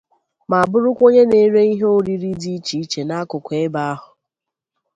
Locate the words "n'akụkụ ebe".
3.05-3.81